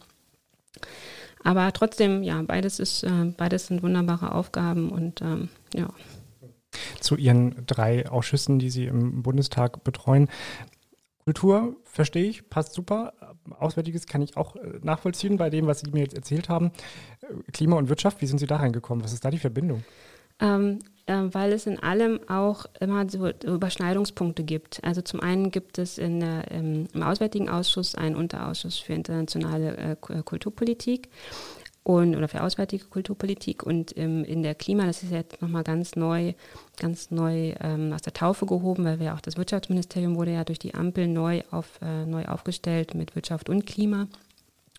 [1.44, 5.90] Aber trotzdem, ja, beides ist, äh, beides sind wunderbare Aufgaben und ähm, ja.
[7.00, 10.30] Zu Ihren drei Ausschüssen, die Sie im Bundestag betreuen.
[11.26, 13.14] Kultur verstehe ich, passt super.
[13.60, 16.72] Auswärtiges kann ich auch äh, nachvollziehen bei dem, was Sie mir jetzt erzählt haben.
[17.52, 19.04] Klima und Wirtschaft, wie sind Sie da reingekommen?
[19.04, 19.84] Was ist da die Verbindung?
[20.40, 24.82] Ähm, äh, weil es in allem auch immer so Überschneidungspunkte gibt.
[24.86, 29.92] Also zum einen gibt es in der, im, Auswärtigen Ausschuss einen Unterausschuss für internationale äh,
[29.92, 31.10] äh, Kulturpolitik
[31.84, 35.98] und oder für auswärtige Kulturpolitik und im, in der Klima, das ist jetzt nochmal ganz
[35.98, 36.36] neu,
[36.80, 40.60] ganz neu ähm, aus der Taufe gehoben, weil wir auch das Wirtschaftsministerium wurde ja durch
[40.60, 44.08] die Ampel neu auf äh, neu aufgestellt mit Wirtschaft und Klima.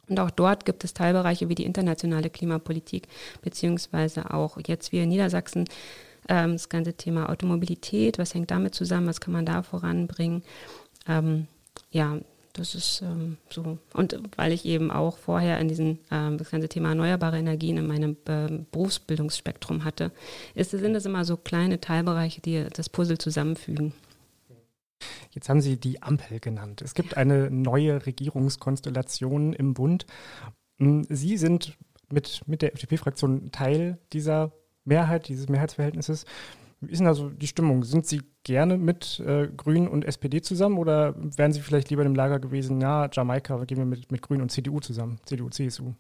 [0.09, 3.09] Und auch dort gibt es Teilbereiche wie die internationale Klimapolitik,
[3.43, 5.65] beziehungsweise auch jetzt wie in Niedersachsen
[6.29, 10.43] ähm, das ganze Thema Automobilität, was hängt damit zusammen, was kann man da voranbringen.
[11.07, 11.47] Ähm,
[11.91, 12.19] ja,
[12.55, 13.79] das ist ähm, so.
[13.93, 17.87] Und weil ich eben auch vorher in diesem ähm, das ganze Thema erneuerbare Energien in
[17.87, 20.13] meinem äh, Berufsbildungsspektrum hatte,
[20.55, 23.93] ist, sind es immer so kleine Teilbereiche, die das Puzzle zusammenfügen.
[25.35, 26.81] Jetzt haben Sie die Ampel genannt.
[26.81, 30.07] Es gibt eine neue Regierungskonstellation im Bund.
[30.79, 31.77] Hm, Sie sind
[32.11, 34.53] mit, mit der FDP-Fraktion Teil dieser
[34.85, 36.25] Mehrheit, dieses Mehrheitsverhältnisses.
[36.81, 37.83] Wie ist denn also die Stimmung?
[37.85, 42.15] Sind Sie gerne mit äh, Grünen und SPD zusammen oder wären Sie vielleicht lieber im
[42.15, 45.95] Lager gewesen, ja, Jamaika, gehen wir mit, mit Grünen und CDU zusammen, CDU, CSU?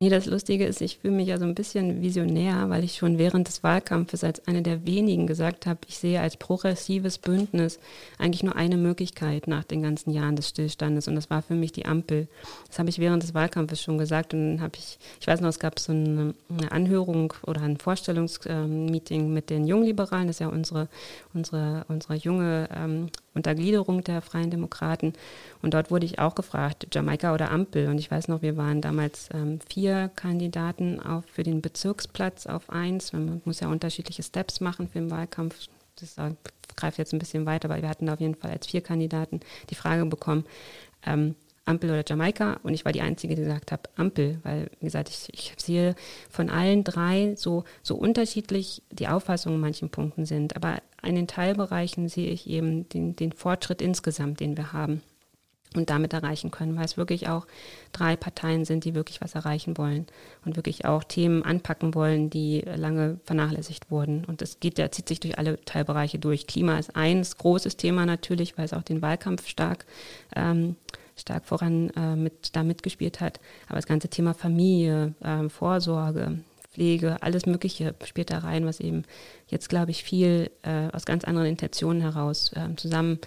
[0.00, 3.16] Nee, das Lustige ist, ich fühle mich ja so ein bisschen visionär, weil ich schon
[3.16, 7.78] während des Wahlkampfes als eine der wenigen gesagt habe, ich sehe als progressives Bündnis
[8.18, 11.06] eigentlich nur eine Möglichkeit nach den ganzen Jahren des Stillstandes.
[11.06, 12.26] Und das war für mich die Ampel.
[12.66, 14.34] Das habe ich während des Wahlkampfes schon gesagt.
[14.34, 17.76] Und dann habe ich, ich weiß noch, es gab so eine, eine Anhörung oder ein
[17.76, 20.88] Vorstellungsmeeting mit den Jungliberalen, das ist ja unsere,
[21.34, 25.12] unsere, unsere junge ähm, Untergliederung der Freien Demokraten.
[25.62, 27.88] Und dort wurde ich auch gefragt, Jamaika oder Ampel.
[27.88, 32.70] Und ich weiß noch, wir waren damals ähm, vier Kandidaten auf, für den Bezirksplatz auf
[32.70, 33.12] eins.
[33.12, 35.66] Man muss ja unterschiedliche Steps machen für den Wahlkampf.
[35.96, 36.16] Das
[36.76, 39.74] greift jetzt ein bisschen weiter, aber wir hatten auf jeden Fall als vier Kandidaten die
[39.74, 40.44] Frage bekommen,
[41.06, 41.34] ähm,
[41.64, 42.58] Ampel oder Jamaika.
[42.62, 45.94] Und ich war die Einzige, die gesagt hat, Ampel, weil, wie gesagt, ich, ich sehe
[46.30, 50.56] von allen drei so, so unterschiedlich die Auffassungen in manchen Punkten sind.
[50.56, 55.02] Aber in den Teilbereichen sehe ich eben den, den Fortschritt insgesamt, den wir haben
[55.76, 57.46] und damit erreichen können, weil es wirklich auch
[57.92, 60.06] drei Parteien sind, die wirklich was erreichen wollen
[60.44, 64.24] und wirklich auch Themen anpacken wollen, die lange vernachlässigt wurden.
[64.24, 66.46] Und das geht, der zieht sich durch alle Teilbereiche durch.
[66.46, 69.84] Klima ist eins großes Thema natürlich, weil es auch den Wahlkampf stark
[70.36, 70.76] ähm,
[71.16, 73.40] stark voran äh, mit, da mitgespielt hat.
[73.66, 76.38] Aber das ganze Thema Familie, äh, Vorsorge,
[76.72, 79.04] Pflege, alles Mögliche spielt da rein, was eben
[79.46, 83.20] jetzt, glaube ich, viel äh, aus ganz anderen Intentionen heraus äh, zusammen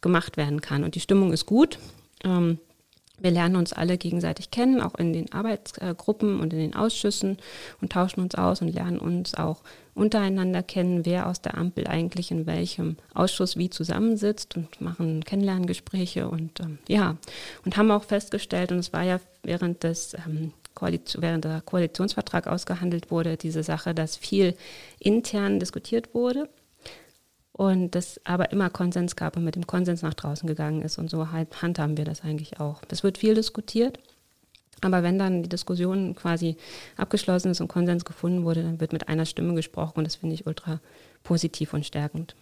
[0.00, 0.84] gemacht werden kann.
[0.84, 1.78] Und die Stimmung ist gut.
[2.24, 2.58] Ähm,
[3.18, 7.38] wir lernen uns alle gegenseitig kennen, auch in den Arbeitsgruppen und in den Ausschüssen
[7.80, 9.62] und tauschen uns aus und lernen uns auch
[9.94, 16.28] untereinander kennen, wer aus der Ampel eigentlich in welchem Ausschuss wie zusammensitzt und machen Kennenlerngespräche
[16.28, 17.16] und ähm, ja,
[17.64, 23.10] und haben auch festgestellt, und es war ja während des ähm, während der Koalitionsvertrag ausgehandelt
[23.10, 24.56] wurde, diese Sache, dass viel
[24.98, 26.48] intern diskutiert wurde
[27.52, 31.08] und das aber immer Konsens gab und mit dem Konsens nach draußen gegangen ist und
[31.08, 32.82] so halt handhaben wir das eigentlich auch.
[32.88, 34.00] Es wird viel diskutiert
[34.80, 36.56] Aber wenn dann die Diskussion quasi
[36.96, 40.34] abgeschlossen ist und Konsens gefunden wurde, dann wird mit einer Stimme gesprochen und das finde
[40.34, 40.80] ich ultra
[41.22, 42.34] positiv und stärkend.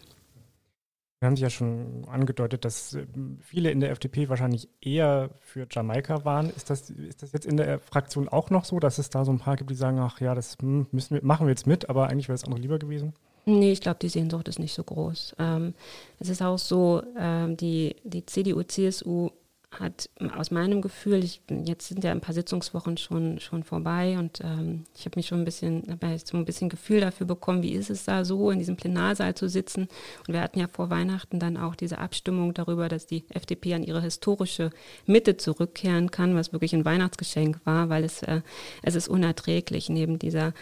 [1.23, 3.07] Wir haben Sie ja schon angedeutet, dass äh,
[3.41, 6.51] viele in der FDP wahrscheinlich eher für Jamaika waren.
[6.51, 9.31] Ist das, ist das jetzt in der Fraktion auch noch so, dass es da so
[9.31, 11.89] ein paar gibt, die sagen, ach ja, das hm, müssen wir, machen wir jetzt mit,
[11.89, 13.13] aber eigentlich wäre es andere lieber gewesen?
[13.45, 15.37] Nee, ich glaube, die Sehnsucht ist nicht so groß.
[15.39, 15.75] Ähm,
[16.19, 19.31] es ist auch so, ähm, die, die CDU, CSU
[19.79, 24.41] hat aus meinem Gefühl, ich, jetzt sind ja ein paar Sitzungswochen schon, schon vorbei und
[24.43, 25.85] ähm, ich habe mich schon ein bisschen,
[26.25, 29.49] so ein bisschen Gefühl dafür bekommen, wie ist es da so, in diesem Plenarsaal zu
[29.49, 29.89] sitzen.
[30.27, 33.83] Und wir hatten ja vor Weihnachten dann auch diese Abstimmung darüber, dass die FDP an
[33.83, 34.71] ihre historische
[35.07, 38.43] Mitte zurückkehren kann, was wirklich ein Weihnachtsgeschenk war, weil es, äh,
[38.83, 40.53] es ist unerträglich, neben dieser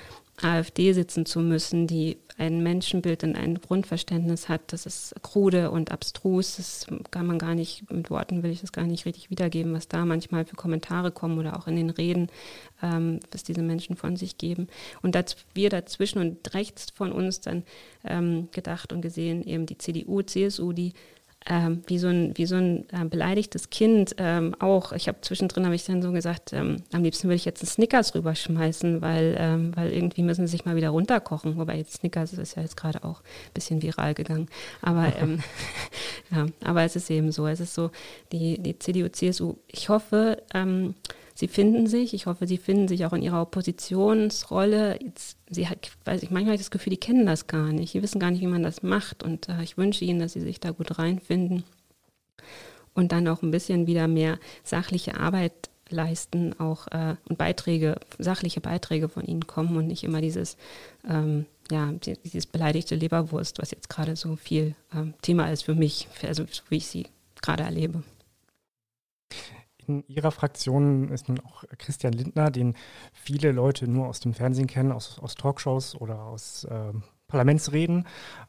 [0.42, 5.92] AfD sitzen zu müssen, die ein Menschenbild und ein Grundverständnis hat, das ist krude und
[5.92, 6.56] abstrus.
[6.56, 9.88] Das kann man gar nicht, mit Worten will ich das gar nicht richtig wiedergeben, was
[9.88, 12.28] da manchmal für Kommentare kommen oder auch in den Reden,
[12.82, 14.68] ähm, was diese Menschen von sich geben.
[15.02, 17.62] Und dass wir dazwischen und rechts von uns dann
[18.04, 20.94] ähm, gedacht und gesehen, eben die CDU, CSU, die
[21.48, 24.92] ähm, wie so ein, wie so ein äh, beleidigtes Kind ähm, auch.
[24.92, 27.70] Ich habe zwischendrin habe ich dann so gesagt, ähm, am liebsten würde ich jetzt einen
[27.70, 31.56] Snickers rüberschmeißen, weil, ähm, weil irgendwie müssen sie sich mal wieder runterkochen.
[31.56, 34.48] Wobei jetzt Snickers ist ja jetzt gerade auch ein bisschen viral gegangen.
[34.82, 35.40] Aber ähm,
[36.30, 37.46] ja, aber es ist eben so.
[37.46, 37.90] Es ist so,
[38.32, 40.94] die, die CDU, CSU, ich hoffe, ähm,
[41.40, 42.14] sie finden sich.
[42.14, 44.98] Ich hoffe, sie finden sich auch in ihrer Oppositionsrolle.
[45.02, 47.94] Jetzt, sie hat, weiß ich, manchmal habe ich das Gefühl, die kennen das gar nicht.
[47.94, 49.22] Die wissen gar nicht, wie man das macht.
[49.22, 51.64] Und äh, ich wünsche ihnen, dass sie sich da gut reinfinden
[52.94, 58.60] und dann auch ein bisschen wieder mehr sachliche Arbeit leisten, auch äh, und Beiträge, sachliche
[58.60, 60.56] Beiträge von ihnen kommen und nicht immer dieses,
[61.08, 66.06] ähm, ja, dieses beleidigte Leberwurst, was jetzt gerade so viel ähm, Thema ist für mich,
[66.22, 67.06] also so wie ich sie
[67.42, 68.02] gerade erlebe.
[69.90, 72.74] In Ihrer Fraktion ist nun auch Christian Lindner, den
[73.12, 76.92] viele Leute nur aus dem Fernsehen kennen, aus, aus Talkshows oder aus äh,
[77.26, 78.06] Parlamentsreden.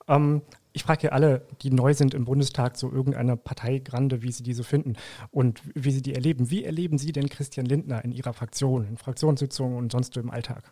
[0.08, 4.44] Ähm, ich frage ja alle, die neu sind im Bundestag, so irgendeine Parteigrande, wie sie
[4.44, 4.96] die so finden
[5.32, 6.52] und wie sie die erleben.
[6.52, 10.72] Wie erleben Sie denn Christian Lindner in Ihrer Fraktion, in Fraktionssitzungen und sonst im Alltag?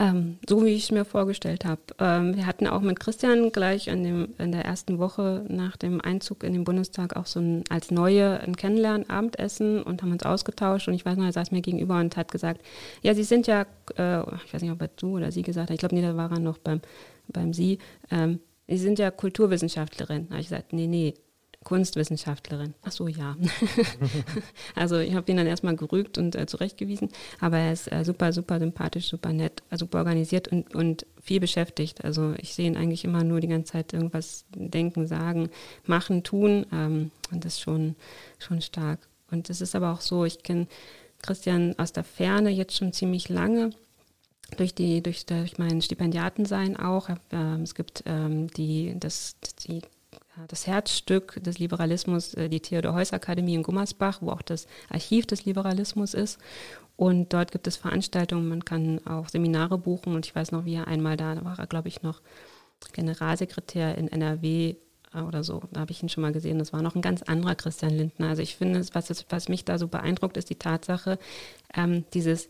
[0.00, 1.80] Ähm, so wie ich es mir vorgestellt habe.
[2.00, 6.00] Ähm, wir hatten auch mit Christian gleich in, dem, in der ersten Woche nach dem
[6.00, 10.88] Einzug in den Bundestag auch so ein als Neue ein Kennenlernen-Abendessen und haben uns ausgetauscht.
[10.88, 12.62] Und ich weiß noch, er saß mir gegenüber und hat gesagt,
[13.02, 15.74] ja, Sie sind ja, äh, ich weiß nicht, ob er du oder sie gesagt hat,
[15.74, 16.80] ich glaube, nee, da war er noch beim,
[17.28, 17.78] beim Sie,
[18.10, 20.26] ähm, Sie sind ja Kulturwissenschaftlerin.
[20.26, 21.14] Da habe ich gesagt, nee, nee,
[21.64, 22.74] Kunstwissenschaftlerin.
[22.82, 23.36] Ach so, ja.
[24.74, 27.08] also ich habe ihn dann erstmal gerügt und äh, zurechtgewiesen,
[27.40, 31.40] aber er ist äh, super, super sympathisch, super nett, äh, super organisiert und, und viel
[31.40, 32.04] beschäftigt.
[32.04, 35.50] Also ich sehe ihn eigentlich immer nur die ganze Zeit irgendwas denken, sagen,
[35.86, 37.96] machen, tun ähm, und das ist schon,
[38.38, 39.00] schon stark.
[39.30, 40.66] Und es ist aber auch so, ich kenne
[41.22, 43.70] Christian aus der Ferne jetzt schon ziemlich lange
[44.58, 47.08] durch die durch, durch mein Stipendiatensein auch.
[47.32, 49.80] Ähm, es gibt ähm, die das die
[50.48, 55.26] das Herzstück des Liberalismus, äh, die Theodor Heuss Akademie in Gummersbach, wo auch das Archiv
[55.26, 56.38] des Liberalismus ist.
[56.96, 60.14] Und dort gibt es Veranstaltungen, man kann auch Seminare buchen.
[60.14, 62.20] Und ich weiß noch, wie er einmal da, war glaube ich, noch
[62.92, 64.76] Generalsekretär in NRW
[65.14, 65.62] äh, oder so.
[65.72, 66.58] Da habe ich ihn schon mal gesehen.
[66.58, 68.28] Das war noch ein ganz anderer Christian Lindner.
[68.28, 71.18] Also ich finde, was, was mich da so beeindruckt, ist die Tatsache,
[71.74, 72.48] ähm, dieses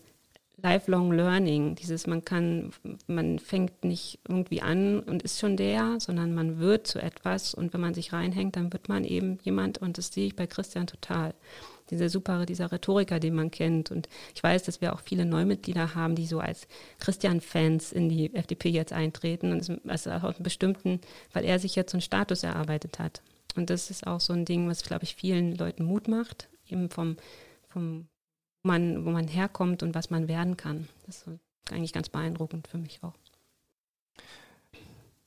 [0.65, 2.71] Lifelong Learning, dieses man kann,
[3.05, 7.71] man fängt nicht irgendwie an und ist schon der, sondern man wird zu etwas und
[7.71, 10.87] wenn man sich reinhängt, dann wird man eben jemand und das sehe ich bei Christian
[10.87, 11.35] total.
[11.91, 15.93] Dieser super, dieser Rhetoriker, den man kennt und ich weiß, dass wir auch viele Neumitglieder
[15.93, 20.43] haben, die so als Christian-Fans in die FDP jetzt eintreten und es, also auch einen
[20.43, 20.99] bestimmten,
[21.31, 23.21] weil er sich jetzt so einen Status erarbeitet hat.
[23.55, 26.89] Und das ist auch so ein Ding, was, glaube ich, vielen Leuten Mut macht, eben
[26.89, 27.17] vom,
[27.69, 28.07] vom
[28.65, 30.87] man, wo man herkommt und was man werden kann.
[31.05, 31.39] Das ist
[31.71, 33.13] eigentlich ganz beeindruckend für mich auch.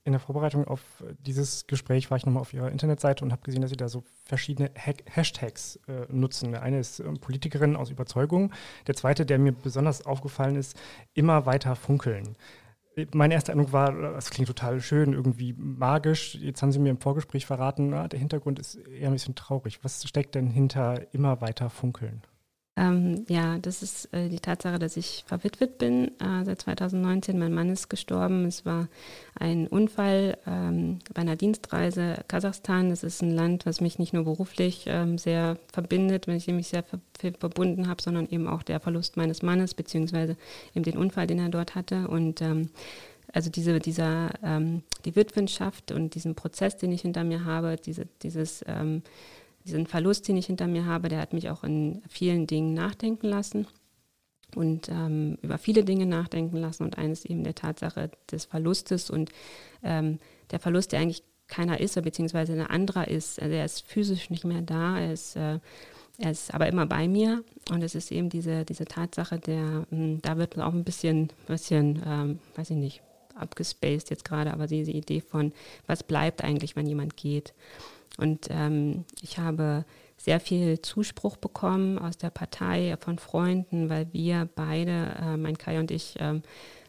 [0.04, 3.60] In der Vorbereitung auf dieses Gespräch war ich nochmal auf Ihrer Internetseite und habe gesehen,
[3.60, 6.52] dass Sie da so verschiedene ha Hashtags äh, nutzen.
[6.52, 8.50] Der eine ist äh, Politikerin aus Überzeugung.
[8.86, 10.78] Der zweite, der mir besonders aufgefallen ist,
[11.12, 12.36] immer weiter funkeln.
[13.12, 16.36] Mein erster Eindruck war, das klingt total schön, irgendwie magisch.
[16.36, 19.84] Jetzt haben Sie mir im Vorgespräch verraten, na, der Hintergrund ist eher ein bisschen traurig.
[19.84, 22.22] Was steckt denn hinter immer weiter funkeln?
[22.78, 27.36] Ähm, ja, das ist äh, die Tatsache, dass ich verwitwet bin äh, seit 2019.
[27.36, 28.44] Mein Mann ist gestorben.
[28.46, 28.86] Es war
[29.34, 32.90] ein Unfall ähm, bei einer Dienstreise Kasachstan.
[32.90, 36.84] Das ist ein Land, was mich nicht nur beruflich ähm, sehr verbindet, dem ich sehr
[36.84, 37.00] ver
[37.40, 40.36] verbunden habe, sondern eben auch der Verlust meines Mannes, beziehungsweise
[40.72, 42.06] eben den Unfall, den er dort hatte.
[42.06, 42.70] Und ähm,
[43.32, 48.06] also diese, dieser, ähm, die Witwenschaft und diesen Prozess, den ich hinter mir habe, diese,
[48.22, 49.02] dieses ähm,
[49.68, 53.26] diesen Verlust, den ich hinter mir habe, der hat mich auch in vielen Dingen nachdenken
[53.26, 53.66] lassen
[54.54, 59.30] und ähm, über viele Dinge nachdenken lassen und eines eben der Tatsache des Verlustes und
[59.82, 60.18] ähm,
[60.50, 63.40] der Verlust, der eigentlich keiner ist, beziehungsweise ein anderer ist.
[63.40, 65.58] Also er ist physisch nicht mehr da, er ist, äh,
[66.18, 69.86] er ist aber immer bei mir und es ist eben diese, diese Tatsache, der, mh,
[69.90, 73.02] hm, da wird auch ein bisschen, bisschen ähm, weiß ich nicht,
[73.34, 75.52] abgespaced jetzt gerade, aber diese Idee von,
[75.86, 77.54] was bleibt eigentlich, wenn jemand geht.
[78.16, 79.84] Und ähm, ich habe
[80.16, 85.78] sehr viel Zuspruch bekommen aus der Partei, von Freunden, weil wir beide, äh, mein Kai
[85.78, 86.42] und ich, ähm,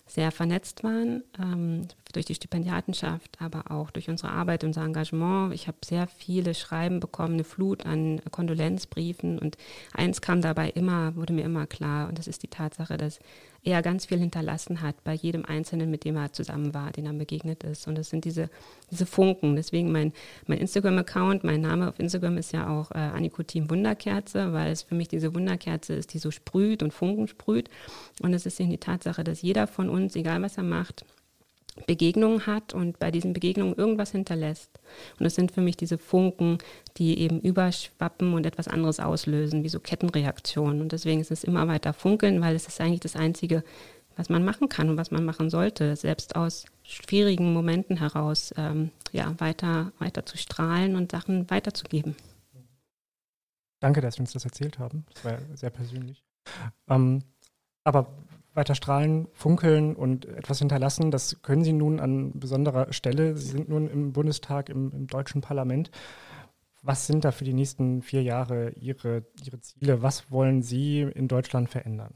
[0.10, 5.54] sehr vernetzt waren, ähm, durch die Stipendiatenschaft, aber auch durch unsere Arbeit, unser Engagement.
[5.54, 9.58] Ich habe sehr viele Schreiben bekommen, eine Flut an Kondolenzbriefen und
[9.94, 13.20] eins kam dabei immer, wurde mir immer klar und das ist die Tatsache, dass
[13.64, 17.14] er ganz viel hinterlassen hat bei jedem Einzelnen, mit dem er zusammen war, den er
[17.14, 17.88] begegnet ist.
[17.88, 18.50] Und das sind diese,
[18.92, 19.56] diese Funken.
[19.56, 20.14] Deswegen mein,
[20.48, 24.96] mein Instagram-Account, mein Name auf Instagram ist ja auch äh, Anikotin Wunderkerze, weil es für
[24.96, 27.70] mich diese Wunderkerze ist, die so sprüht und Funken sprüht.
[28.22, 31.06] Und es ist eben die Tatsache, dass jeder von uns, egal was er macht,
[31.86, 34.80] Begegnungen hat und bei diesen Begegnungen irgendwas hinterlässt.
[35.20, 36.58] Und es sind für mich diese Funken,
[36.98, 40.82] die eben überschwappen und etwas anderes auslösen, wie so Kettenreaktionen.
[40.82, 43.64] Und deswegen ist es immer weiter funkeln, weil es ist eigentlich das Einzige,
[44.16, 48.92] was man machen kann und was man machen sollte, selbst aus schwierigen Momenten heraus ähm,
[49.14, 52.16] ja, weiter, weiter zu strahlen und Sachen weiterzugeben.
[53.80, 55.06] Danke, dass Sie uns das erzählt haben.
[55.14, 56.24] Das war sehr persönlich.
[56.90, 57.24] Ähm,
[57.86, 58.12] aber
[58.54, 61.12] weiter strahlen, funkeln und etwas hinterlassen.
[61.12, 63.38] Das können Sie nun an besonderer Stelle.
[63.38, 65.92] Sie sind nun im Bundestag, im, im deutschen Parlament.
[66.82, 70.02] Was sind da für die nächsten vier Jahre Ihre, Ihre Ziele?
[70.02, 72.14] Was wollen Sie in Deutschland verändern?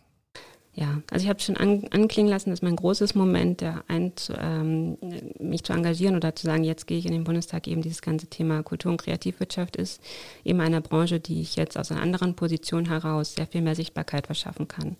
[0.76, 4.98] Ja, also ich habe schon an, anklingen lassen, dass mein großes Moment, der ein, ähm,
[5.39, 8.26] mich zu engagieren oder zu sagen, jetzt gehe ich in den Bundestag, eben dieses ganze
[8.26, 10.02] Thema Kultur- und Kreativwirtschaft ist,
[10.43, 14.26] eben einer Branche, die ich jetzt aus einer anderen Position heraus sehr viel mehr Sichtbarkeit
[14.26, 14.98] verschaffen kann.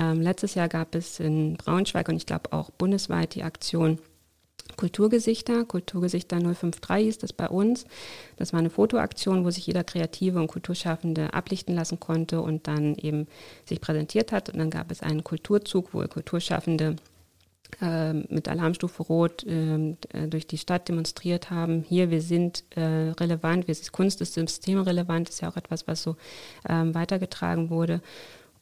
[0.00, 3.98] Ähm, letztes Jahr gab es in Braunschweig und ich glaube auch bundesweit die Aktion
[4.76, 5.64] Kulturgesichter.
[5.64, 7.84] Kulturgesichter 053 ist das bei uns.
[8.36, 12.94] Das war eine Fotoaktion, wo sich jeder Kreative und Kulturschaffende ablichten lassen konnte und dann
[12.94, 13.26] eben
[13.66, 14.48] sich präsentiert hat.
[14.48, 16.96] Und dann gab es einen Kulturzug, wo Kulturschaffende
[17.82, 19.96] äh, mit Alarmstufe Rot äh,
[20.28, 21.84] durch die Stadt demonstriert haben.
[21.86, 26.02] Hier, wir sind äh, relevant, wir sind Kunst ist systemrelevant, ist ja auch etwas, was
[26.02, 26.16] so
[26.68, 28.00] ähm, weitergetragen wurde.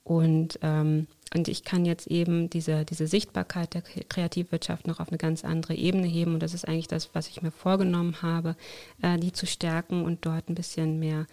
[0.05, 5.19] Und ähm, und ich kann jetzt eben diese, diese Sichtbarkeit der Kreativwirtschaft noch auf eine
[5.19, 6.35] ganz andere Ebene heben.
[6.35, 8.57] Und das ist eigentlich das, was ich mir vorgenommen habe,
[9.03, 11.27] äh, die zu stärken und dort ein bisschen mehr,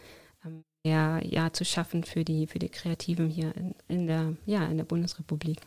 [0.46, 4.66] ähm, mehr ja, zu schaffen für die, für die Kreativen hier in, in, der, ja,
[4.66, 5.60] in der Bundesrepublik.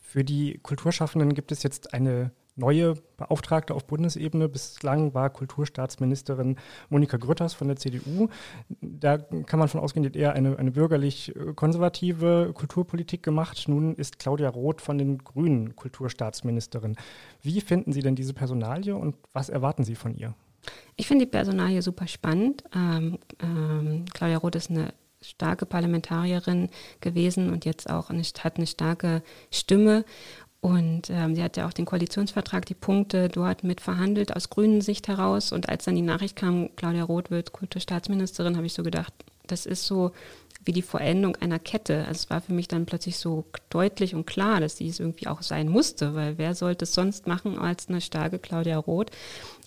[0.00, 4.48] Für die Kulturschaffenden gibt es jetzt eine neue Beauftragte auf Bundesebene.
[4.48, 6.56] Bislang war Kulturstaatsministerin
[6.88, 8.28] Monika Grütters von der CDU.
[8.80, 13.64] Da kann man von ausgehen, die hat eher eine, eine bürgerlich-konservative Kulturpolitik gemacht.
[13.68, 16.96] Nun ist Claudia Roth von den Grünen Kulturstaatsministerin.
[17.42, 20.34] Wie finden Sie denn diese Personalie und was erwarten Sie von ihr?
[20.96, 22.64] Ich finde die Personalie super spannend.
[22.74, 24.92] Ähm, ähm, Claudia Roth ist eine
[25.22, 26.68] starke Parlamentarierin
[27.00, 30.04] gewesen und jetzt auch eine, hat eine starke Stimme.
[30.60, 34.80] Und ähm, sie hat ja auch den Koalitionsvertrag, die Punkte dort mit verhandelt aus grünen
[34.80, 35.52] Sicht heraus.
[35.52, 39.12] Und als dann die Nachricht kam, Claudia Roth wird Kulturstaatsministerin, habe ich so gedacht,
[39.46, 40.12] das ist so
[40.66, 41.98] wie die Vollendung einer Kette.
[42.00, 45.28] Also es war für mich dann plötzlich so deutlich und klar, dass sie es irgendwie
[45.28, 49.12] auch sein musste, weil wer sollte es sonst machen als eine starke Claudia Roth?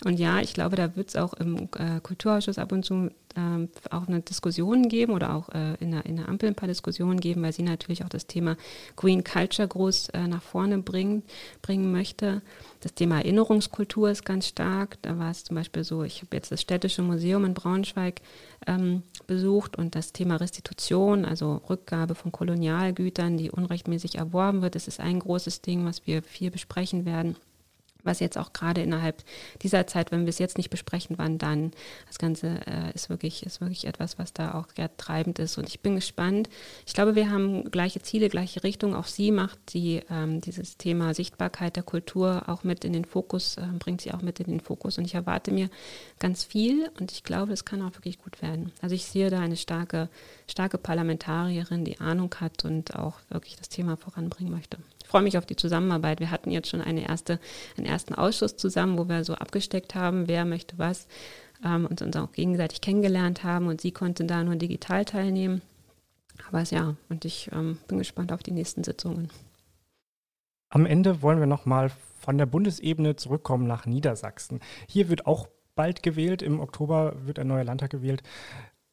[0.04, 3.68] Und ja, ich glaube, da wird es auch im äh, Kulturausschuss ab und zu äh,
[3.90, 7.20] auch eine Diskussion geben oder auch äh, in, der, in der Ampel ein paar Diskussionen
[7.20, 8.56] geben, weil sie natürlich auch das Thema
[8.96, 11.22] Green Culture groß äh, nach vorne bringen,
[11.62, 12.42] bringen möchte.
[12.80, 14.98] Das Thema Erinnerungskultur ist ganz stark.
[15.02, 18.20] Da war es zum Beispiel so, ich habe jetzt das Städtische Museum in Braunschweig
[18.66, 24.88] ähm, besucht und das Thema Restitution, also Rückgabe von Kolonialgütern, die unrechtmäßig erworben wird, das
[24.88, 27.36] ist ein großes Ding, was wir viel besprechen werden
[28.04, 29.22] was jetzt auch gerade innerhalb
[29.62, 31.72] dieser Zeit, wenn wir es jetzt nicht besprechen, wann dann.
[32.06, 35.58] Das Ganze äh, ist wirklich, ist wirklich etwas, was da auch ja, treibend ist.
[35.58, 36.48] Und ich bin gespannt.
[36.86, 38.94] Ich glaube, wir haben gleiche Ziele, gleiche Richtung.
[38.94, 43.56] Auch sie macht sie ähm, dieses Thema Sichtbarkeit der Kultur auch mit in den Fokus,
[43.56, 44.98] äh, bringt sie auch mit in den Fokus.
[44.98, 45.68] Und ich erwarte mir
[46.18, 48.72] ganz viel und ich glaube, es kann auch wirklich gut werden.
[48.80, 50.08] Also ich sehe da eine starke,
[50.46, 55.46] starke Parlamentarierin, die Ahnung hat und auch wirklich das Thema voranbringen möchte freue mich auf
[55.46, 56.20] die Zusammenarbeit.
[56.20, 57.40] Wir hatten jetzt schon eine erste,
[57.76, 61.06] einen ersten Ausschuss zusammen, wo wir so abgesteckt haben, wer möchte was
[61.64, 65.62] ähm, und uns auch gegenseitig kennengelernt haben und sie konnte da nur digital teilnehmen.
[66.48, 69.30] Aber ja, und ich ähm, bin gespannt auf die nächsten Sitzungen.
[70.70, 74.60] Am Ende wollen wir nochmal von der Bundesebene zurückkommen nach Niedersachsen.
[74.86, 76.42] Hier wird auch bald gewählt.
[76.42, 78.22] Im Oktober wird ein neuer Landtag gewählt.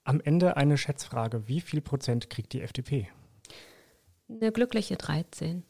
[0.04, 1.48] Am Ende eine Schätzfrage.
[1.48, 3.10] Wie viel Prozent kriegt die FDP?
[4.30, 5.64] Eine glückliche 13.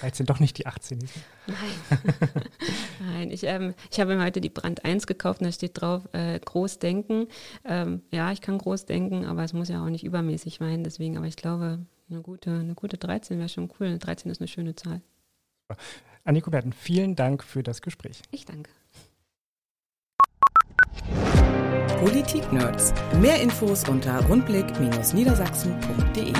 [0.00, 0.98] 13, doch nicht die 18.
[1.46, 1.56] Nein.
[3.00, 6.08] Nein, ich, ähm, ich habe mir heute die Brand 1 gekauft und da steht drauf,
[6.12, 7.28] äh, groß denken.
[7.64, 10.84] Ähm, ja, ich kann groß denken, aber es muss ja auch nicht übermäßig sein.
[10.84, 13.98] Deswegen, aber ich glaube, eine gute, eine gute 13 wäre schon cool.
[13.98, 15.00] 13 ist eine schöne Zahl.
[16.24, 18.22] Anniko Berten, vielen Dank für das Gespräch.
[18.30, 18.70] Ich danke.
[22.00, 22.92] Politik-Nerds.
[23.20, 26.32] Mehr Infos unter rundblick-niedersachsen.de.